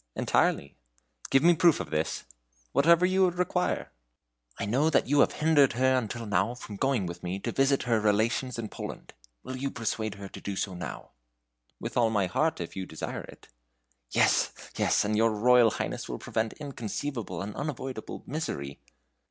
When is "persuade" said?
9.69-10.15